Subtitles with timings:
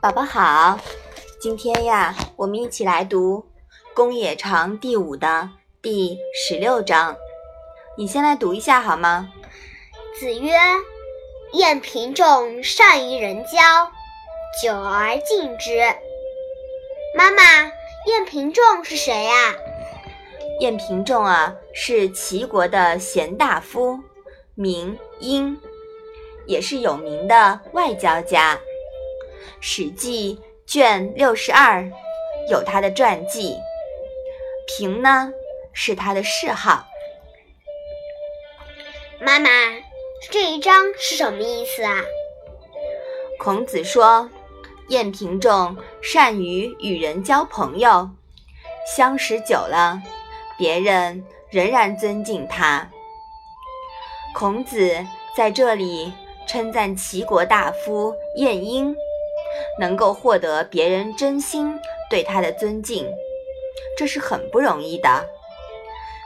[0.00, 0.78] 宝宝好，
[1.40, 3.38] 今天呀，我们一起来读
[3.94, 5.48] 《公冶长》第五的
[5.80, 7.16] 第十六章。
[7.96, 9.30] 你先来读一下好吗？
[10.18, 10.56] 子曰
[11.54, 13.92] ：“晏平仲善于人交，
[14.62, 15.78] 久而敬之。”
[17.16, 17.42] 妈妈，
[18.06, 19.54] 晏平仲是谁呀？
[20.58, 24.00] 晏平仲啊，是齐国的贤大夫，
[24.62, 25.60] 名婴，
[26.46, 28.54] 也是有名的外交家。
[29.60, 30.36] 《史记》
[30.72, 31.90] 卷六十二
[32.48, 33.56] 有他的传记。
[34.68, 35.32] 平呢，
[35.72, 36.86] 是他的谥号。
[39.20, 39.50] 妈妈，
[40.30, 41.96] 这一章是什么意思啊？
[43.40, 44.30] 孔子说，
[44.90, 48.08] 晏平仲善于与人交朋友，
[48.96, 50.00] 相识久了，
[50.56, 52.88] 别人仍然尊敬他。
[54.34, 54.90] 孔子
[55.36, 56.12] 在这里
[56.46, 58.94] 称赞齐国大夫晏婴。
[59.78, 63.06] 能够获得别人真心对他的尊敬，
[63.96, 65.26] 这是很不容易的。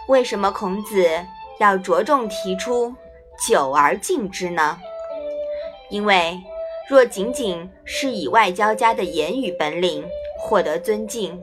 [0.09, 1.05] 为什么孔子
[1.59, 2.95] 要着重提出
[3.47, 4.79] “久而敬之”呢？
[5.91, 6.41] 因为
[6.89, 10.05] 若仅仅是以外交家的言语本领
[10.39, 11.41] 获得尊敬，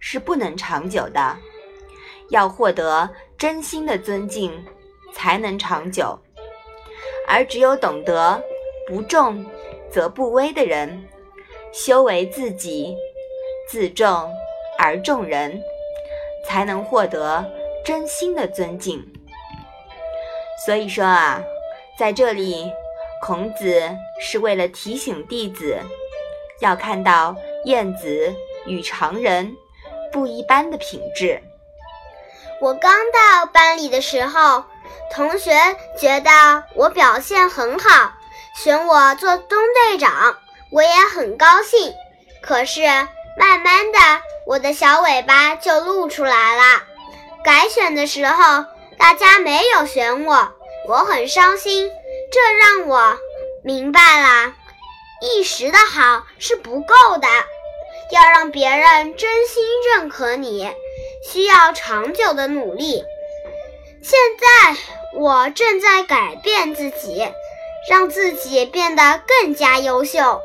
[0.00, 1.36] 是不能长久的。
[2.30, 3.08] 要获得
[3.38, 4.52] 真心的尊敬，
[5.14, 6.18] 才能长久。
[7.26, 8.42] 而只有懂得
[8.88, 9.46] “不重
[9.90, 11.08] 则不威”的人。
[11.72, 12.96] 修为自己，
[13.68, 14.28] 自重
[14.76, 15.62] 而重人，
[16.44, 17.48] 才能获得
[17.84, 19.00] 真心的尊敬。
[20.66, 21.40] 所以说啊，
[21.96, 22.68] 在这里，
[23.24, 23.80] 孔子
[24.20, 25.78] 是为了提醒弟子，
[26.60, 27.36] 要看到
[27.66, 28.34] 晏子
[28.66, 29.56] 与常人
[30.10, 31.40] 不一般的品质。
[32.60, 34.64] 我刚到班里的时候，
[35.12, 35.52] 同学
[35.98, 36.30] 觉得
[36.74, 38.12] 我表现很好，
[38.54, 40.36] 选我做中队长。
[40.72, 41.92] 我也很高兴，
[42.40, 42.82] 可是
[43.36, 43.98] 慢慢的，
[44.46, 46.62] 我的小尾巴就露出来了。
[47.42, 48.64] 改选的时候，
[48.96, 50.52] 大家没有选我，
[50.86, 51.90] 我很伤心。
[52.30, 53.18] 这让我
[53.64, 54.52] 明白了，
[55.20, 57.26] 一时的好是不够的，
[58.12, 60.70] 要让别人真心认可你，
[61.24, 63.02] 需要长久的努力。
[64.02, 64.80] 现在
[65.14, 67.28] 我正在改变自己，
[67.88, 70.40] 让自己变得更加优秀。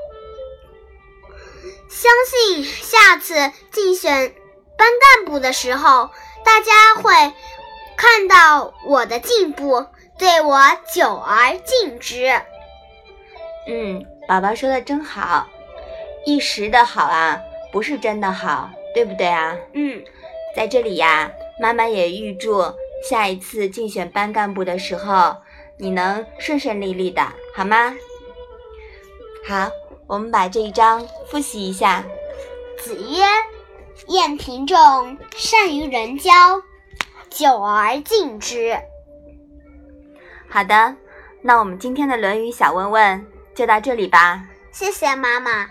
[1.89, 4.33] 相信下次竞选
[4.77, 6.09] 班干部的时候，
[6.43, 7.33] 大家会
[7.95, 9.85] 看到我的进步，
[10.17, 10.59] 对我
[10.93, 12.41] 久而敬之。
[13.67, 15.47] 嗯，宝宝说的真好，
[16.25, 17.39] 一时的好啊，
[17.71, 19.55] 不是真的好，对不对啊？
[19.73, 20.03] 嗯，
[20.55, 22.61] 在这里呀，妈妈也预祝
[23.09, 25.35] 下一次竞选班干部的时候，
[25.77, 27.21] 你能顺顺利利的，
[27.55, 27.95] 好吗？
[29.47, 29.69] 好。
[30.07, 32.03] 我们把这一章复习一下。
[32.77, 33.23] 子曰
[34.09, 36.31] ：“晏平仲善于人交，
[37.31, 38.77] 久而敬之。”
[40.47, 40.95] 好的，
[41.41, 44.45] 那我们今天的《论语》小问问就到这里吧。
[44.71, 45.65] 谢谢妈妈。